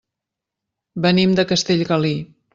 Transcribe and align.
Venim 1.05 1.37
de 1.41 1.47
Castellgalí. 1.53 2.15